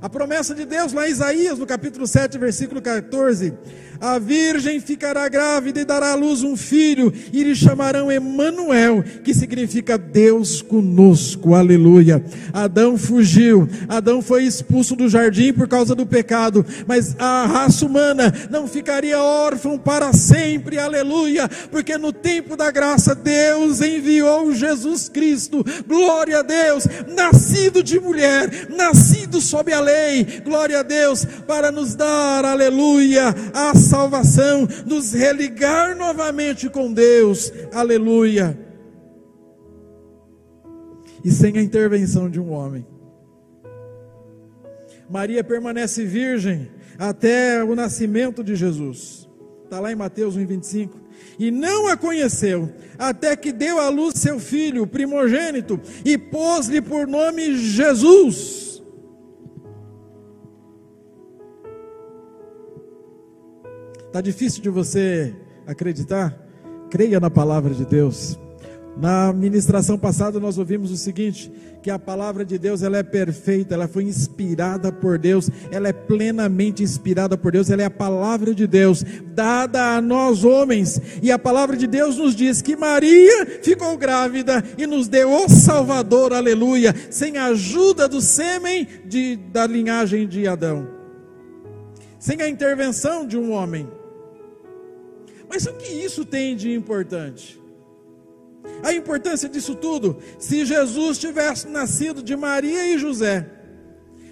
[0.00, 3.52] A promessa de Deus lá em Isaías, no capítulo 7, versículo 14:
[4.00, 9.34] a virgem ficará grávida e dará à luz um filho, e lhe chamarão Emanuel, que
[9.34, 11.54] significa Deus conosco.
[11.54, 12.24] Aleluia.
[12.52, 18.32] Adão fugiu, Adão foi expulso do jardim por causa do pecado, mas a raça humana
[18.50, 20.78] não ficaria órfã para sempre.
[20.78, 25.64] Aleluia, porque no tempo da graça Deus enviou Jesus Cristo.
[25.86, 30.40] Glória a Deus, nascido de mulher, nascido sob a lei.
[30.44, 37.52] Glória a Deus para nos dar, aleluia, a salvação, nos religar novamente com Deus.
[37.72, 38.56] Aleluia.
[41.24, 42.86] E sem a intervenção de um homem.
[45.10, 49.28] Maria permanece virgem até o nascimento de Jesus.
[49.64, 50.90] Está lá em Mateus 1,25.
[51.38, 57.06] E não a conheceu, até que deu à luz seu filho, primogênito, e pôs-lhe por
[57.06, 58.69] nome Jesus
[64.10, 65.32] Está difícil de você
[65.64, 66.36] acreditar?
[66.90, 68.36] Creia na palavra de Deus.
[68.96, 71.48] Na ministração passada nós ouvimos o seguinte,
[71.80, 75.92] que a palavra de Deus ela é perfeita, ela foi inspirada por Deus, ela é
[75.92, 81.00] plenamente inspirada por Deus, ela é a palavra de Deus dada a nós homens.
[81.22, 85.48] E a palavra de Deus nos diz que Maria ficou grávida e nos deu o
[85.48, 90.88] Salvador, aleluia, sem a ajuda do sêmen de, da linhagem de Adão.
[92.18, 93.99] Sem a intervenção de um homem.
[95.50, 97.60] Mas o que isso tem de importante?
[98.84, 103.50] A importância disso tudo, se Jesus tivesse nascido de Maria e José,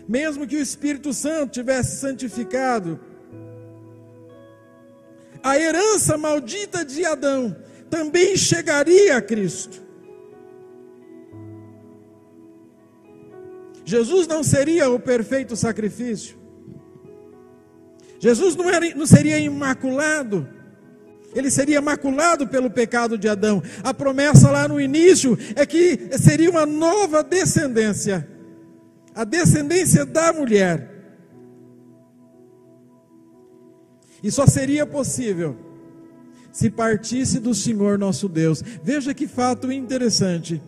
[0.08, 3.00] mesmo que o Espírito Santo tivesse santificado,
[5.42, 7.56] a herança maldita de Adão
[7.90, 9.82] também chegaria a Cristo.
[13.84, 16.38] Jesus não seria o perfeito sacrifício.
[18.20, 20.57] Jesus não, era, não seria imaculado
[21.34, 23.62] ele seria maculado pelo pecado de Adão.
[23.82, 28.38] A promessa lá no início é que seria uma nova descendência
[29.18, 30.94] a descendência da mulher.
[34.22, 35.56] E só seria possível
[36.52, 38.62] se partisse do Senhor nosso Deus.
[38.80, 40.62] Veja que fato interessante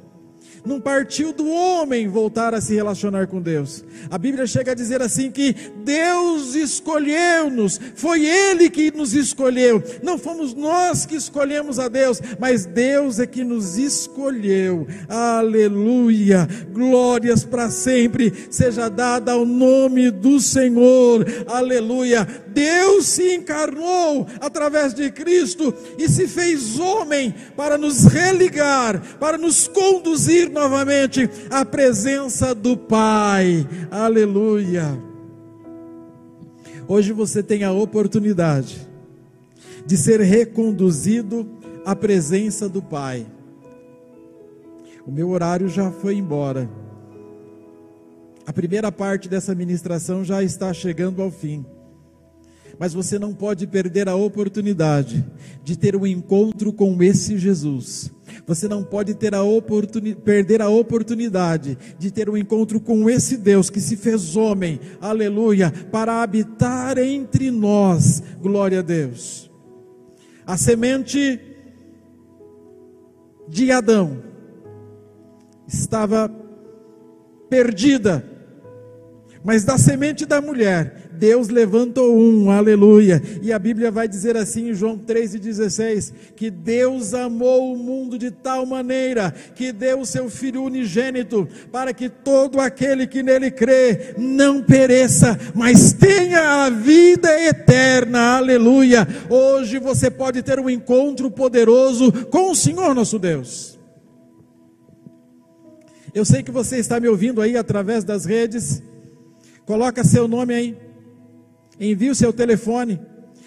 [0.64, 3.84] não partiu do homem voltar a se relacionar com Deus.
[4.10, 5.54] A Bíblia chega a dizer assim que
[5.84, 9.82] Deus escolheu-nos, foi Ele que nos escolheu.
[10.02, 14.86] Não fomos nós que escolhemos a Deus, mas Deus é que nos escolheu.
[15.08, 16.48] Aleluia!
[16.72, 21.26] Glórias para sempre seja dada ao nome do Senhor.
[21.46, 22.26] Aleluia!
[22.52, 29.68] Deus se encarnou através de Cristo e se fez homem para nos religar, para nos
[29.68, 33.66] conduzir novamente à presença do Pai.
[33.90, 34.98] Aleluia.
[36.86, 38.88] Hoje você tem a oportunidade
[39.86, 41.48] de ser reconduzido
[41.84, 43.26] à presença do Pai.
[45.06, 46.68] O meu horário já foi embora.
[48.46, 51.64] A primeira parte dessa ministração já está chegando ao fim.
[52.80, 55.22] Mas você não pode perder a oportunidade
[55.62, 58.10] de ter um encontro com esse Jesus.
[58.46, 59.40] Você não pode ter a
[60.24, 65.70] perder a oportunidade de ter um encontro com esse Deus que se fez homem, aleluia,
[65.92, 68.22] para habitar entre nós.
[68.40, 69.50] Glória a Deus.
[70.46, 71.38] A semente
[73.46, 74.22] de Adão
[75.68, 76.30] estava
[77.50, 78.24] perdida
[79.42, 83.22] Mas da semente da mulher, Deus levantou um, aleluia.
[83.42, 88.30] E a Bíblia vai dizer assim em João 3,16: que Deus amou o mundo de
[88.30, 94.14] tal maneira que deu o seu Filho unigênito, para que todo aquele que nele crê
[94.16, 99.06] não pereça, mas tenha a vida eterna, aleluia.
[99.28, 103.78] Hoje você pode ter um encontro poderoso com o Senhor nosso Deus.
[106.14, 108.82] Eu sei que você está me ouvindo aí através das redes.
[109.66, 110.89] Coloca seu nome aí.
[111.80, 113.00] Envie o seu telefone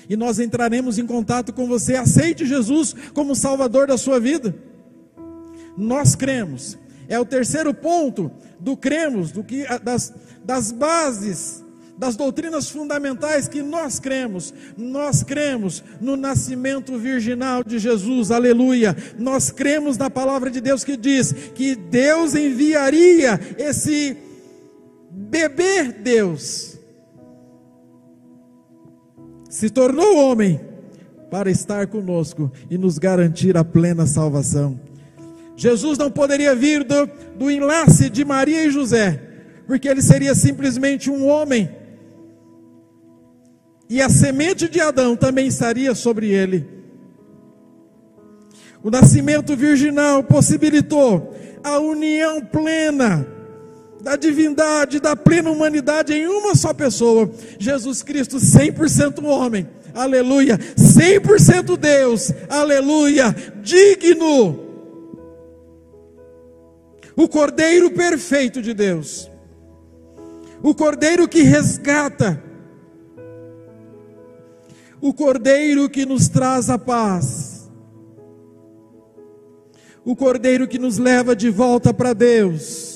[0.09, 1.95] e nós entraremos em contato com você.
[1.95, 4.55] Aceite Jesus como Salvador da sua vida.
[5.77, 6.77] Nós cremos.
[7.07, 10.13] É o terceiro ponto do cremos, do que das,
[10.43, 11.63] das bases
[11.97, 14.53] das doutrinas fundamentais que nós cremos.
[14.77, 18.95] Nós cremos no nascimento virginal de Jesus, aleluia.
[19.17, 24.17] Nós cremos na palavra de Deus que diz que Deus enviaria esse
[25.11, 26.72] bebê Deus,
[29.53, 30.59] se tornou homem
[31.29, 34.79] para estar conosco e nos garantir a plena salvação.
[35.55, 39.21] Jesus não poderia vir do, do enlace de Maria e José,
[39.67, 41.69] porque ele seria simplesmente um homem
[43.87, 46.67] e a semente de Adão também estaria sobre ele.
[48.81, 51.31] O nascimento virginal possibilitou
[51.63, 53.27] a união plena
[54.03, 57.31] da divindade, da plena humanidade em uma só pessoa.
[57.57, 64.59] Jesus Cristo, 100% homem, aleluia, 100% Deus, aleluia, digno.
[67.15, 69.31] O Cordeiro perfeito de Deus,
[70.61, 72.43] o Cordeiro que resgata,
[74.99, 77.71] o Cordeiro que nos traz a paz,
[80.03, 82.92] o Cordeiro que nos leva de volta para Deus.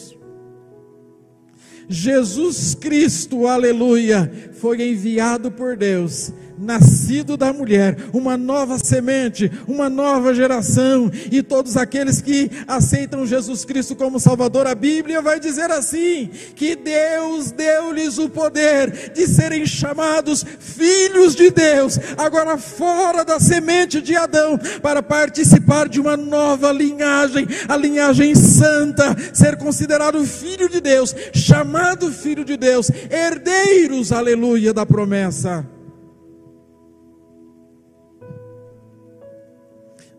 [1.89, 10.33] Jesus Cristo, aleluia, foi enviado por Deus nascido da mulher, uma nova semente, uma nova
[10.33, 16.29] geração, e todos aqueles que aceitam Jesus Cristo como Salvador, a Bíblia vai dizer assim:
[16.55, 24.01] que Deus deu-lhes o poder de serem chamados filhos de Deus, agora fora da semente
[24.01, 30.81] de Adão, para participar de uma nova linhagem, a linhagem santa, ser considerado filho de
[30.81, 35.76] Deus, chamado filho de Deus, herdeiros, aleluia, da promessa.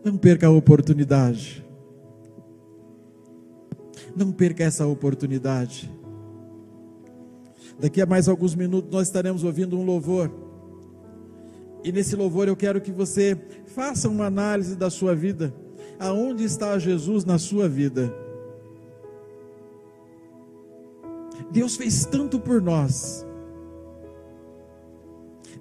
[0.03, 1.65] Não perca a oportunidade.
[4.15, 5.91] Não perca essa oportunidade.
[7.79, 10.31] Daqui a mais alguns minutos nós estaremos ouvindo um louvor.
[11.83, 13.37] E nesse louvor eu quero que você
[13.67, 15.53] faça uma análise da sua vida.
[15.97, 18.13] Aonde está Jesus na sua vida?
[21.51, 23.25] Deus fez tanto por nós.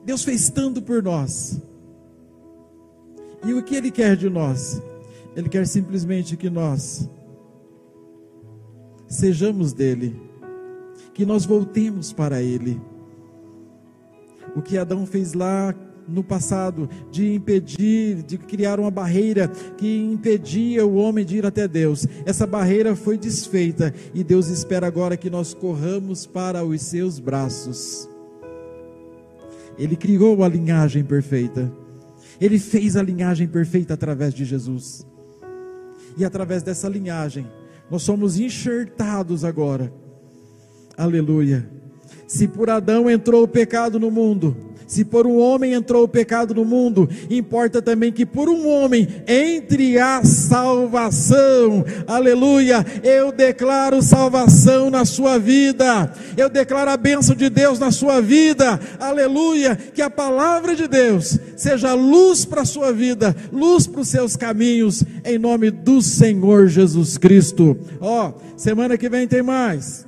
[0.05, 1.61] Deus fez tanto por nós.
[3.47, 4.83] E o que Ele quer de nós?
[5.37, 7.09] Ele quer simplesmente que nós
[9.07, 10.21] sejamos dele,
[11.15, 12.81] que nós voltemos para Ele.
[14.57, 15.75] O que Adão fez lá
[16.09, 21.69] no passado, de impedir, de criar uma barreira que impedia o homem de ir até
[21.69, 22.07] Deus.
[22.25, 28.09] Essa barreira foi desfeita e Deus espera agora que nós corramos para os seus braços.
[29.79, 31.71] Ele criou a linhagem perfeita.
[32.41, 35.07] Ele fez a linhagem perfeita através de Jesus.
[36.17, 37.47] E através dessa linhagem,
[37.91, 39.93] nós somos enxertados agora.
[40.97, 41.69] Aleluia.
[42.27, 44.57] Se por Adão entrou o pecado no mundo,
[44.89, 49.07] se por um homem entrou o pecado no mundo, importa também que por um homem
[49.29, 51.85] entre a salvação.
[52.07, 52.85] Aleluia!
[53.05, 56.11] Eu declaro salvação na sua vida.
[56.39, 58.81] Eu declaro a bênção de Deus na sua vida.
[58.99, 59.77] Aleluia!
[59.77, 64.37] Que a palavra de Deus seja luz para a sua vida, luz para os seus
[64.37, 67.79] caminhos, em nome do Senhor Jesus Cristo.
[68.01, 70.08] Ó, oh, semana que vem tem mais.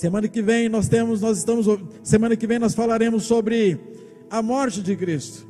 [0.00, 1.66] Semana que vem nós temos, nós estamos,
[2.02, 3.78] semana que vem nós falaremos sobre
[4.30, 5.46] a morte de Cristo.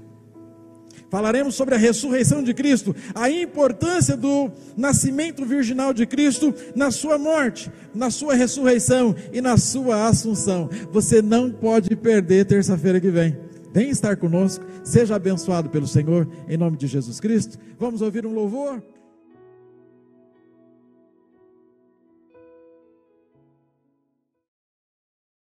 [1.09, 7.17] Falaremos sobre a ressurreição de Cristo, a importância do nascimento virginal de Cristo na sua
[7.17, 10.69] morte, na sua ressurreição e na sua assunção.
[10.91, 13.39] Você não pode perder terça-feira que vem.
[13.73, 17.57] Vem estar conosco, seja abençoado pelo Senhor, em nome de Jesus Cristo.
[17.79, 18.83] Vamos ouvir um louvor?